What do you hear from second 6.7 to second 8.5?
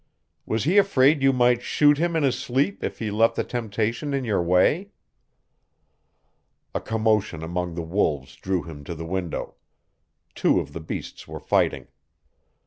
A commotion among the wolves